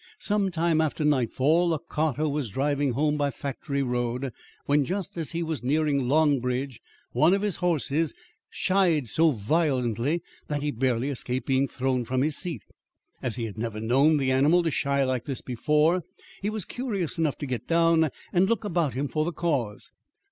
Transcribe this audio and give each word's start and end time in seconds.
Some 0.17 0.49
time 0.49 0.81
after 0.81 1.05
nightfall 1.05 1.75
a 1.75 1.79
carter 1.79 2.27
was 2.27 2.49
driving 2.49 2.93
home 2.93 3.17
by 3.17 3.29
Factory 3.29 3.83
Road, 3.83 4.33
when 4.65 4.83
just 4.83 5.15
as 5.15 5.33
he 5.33 5.43
was 5.43 5.61
nearing 5.63 6.07
Long 6.07 6.39
Bridge 6.39 6.81
one 7.11 7.35
of 7.35 7.43
his 7.43 7.57
horses 7.57 8.15
shied 8.49 9.07
so 9.07 9.29
violently 9.29 10.23
that 10.47 10.63
he 10.63 10.71
barely 10.71 11.11
escaped 11.11 11.45
being 11.45 11.67
thrown 11.67 12.03
from 12.03 12.23
his 12.23 12.35
seat. 12.35 12.63
As 13.21 13.35
he 13.35 13.43
had 13.45 13.59
never 13.59 13.79
known 13.79 14.17
the 14.17 14.31
animal 14.31 14.63
to 14.63 14.71
shy 14.71 15.03
like 15.03 15.25
this 15.25 15.41
before, 15.41 16.01
he 16.41 16.49
was 16.49 16.65
curious 16.65 17.19
enough 17.19 17.37
to 17.37 17.45
get 17.45 17.67
down 17.67 18.09
and 18.33 18.49
look 18.49 18.63
about 18.63 18.95
him 18.95 19.07
for 19.07 19.23
the 19.23 19.31
cause. 19.31 19.91